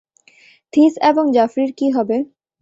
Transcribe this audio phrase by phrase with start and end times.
[0.73, 2.17] This এবং জফরির কী হবে?